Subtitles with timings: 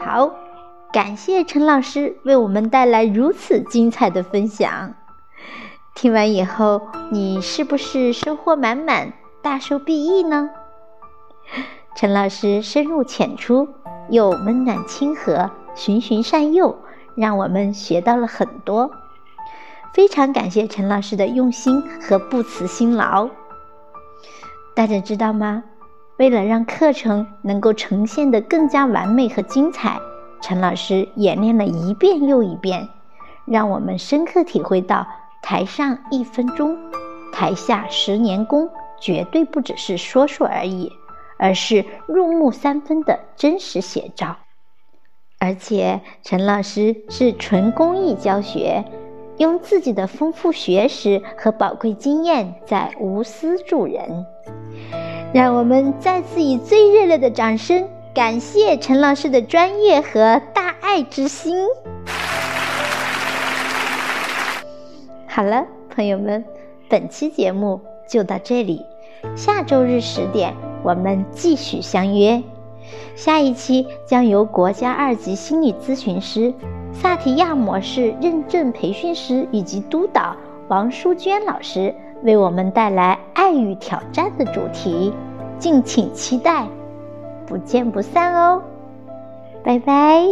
[0.00, 0.30] 好，
[0.92, 4.94] 感谢陈老师为我们带来如此精彩的分享。
[5.94, 10.50] 听完以后，你是不是收获满满、大受裨益呢？
[11.96, 13.68] 陈老师深入浅出，
[14.08, 16.78] 又温暖亲和、循循善诱，
[17.16, 18.92] 让我们学到了很多。
[19.92, 23.28] 非常感谢陈老师的用心和不辞辛劳。
[24.74, 25.64] 大家知道吗？
[26.18, 29.98] 为了让课程能够呈现得更加完美和精彩，
[30.40, 32.88] 陈老师演练了一遍又一遍，
[33.46, 35.06] 让我们深刻体会到
[35.42, 36.76] “台上一分钟，
[37.32, 38.68] 台下十年功”
[39.00, 40.92] 绝对不只是说说而已。
[41.40, 44.38] 而是入木三分的真实写照，
[45.38, 48.84] 而且陈老师是纯公益教学，
[49.36, 54.26] 用自己的丰富学识和宝贵经验在无私助人。
[55.30, 61.54] 让我们再次以最热烈的掌声感谢陈老师的专业和大爱之心。
[65.26, 66.42] 好了，朋友们，
[66.88, 68.82] 本期节目就到这里，
[69.36, 70.54] 下周日十点。
[70.82, 72.42] 我们继续相约，
[73.14, 76.54] 下一期将由国家二级心理咨询师、
[76.92, 80.34] 萨提亚模式认证培训师以及督导
[80.68, 83.18] 王淑娟老师为我们带来
[83.48, 85.10] “爱与挑战”的主题，
[85.58, 86.68] 敬请期待，
[87.46, 88.62] 不见不散哦！
[89.64, 90.26] 拜拜。